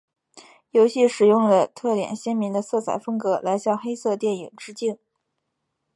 [0.71, 4.97] 游戏使用了特点鲜明的色彩风格来向黑色电影致敬。